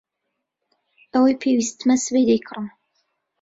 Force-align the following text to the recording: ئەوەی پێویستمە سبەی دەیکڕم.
ئەوەی 1.11 1.39
پێویستمە 1.41 1.95
سبەی 2.03 2.27
دەیکڕم. 2.29 2.65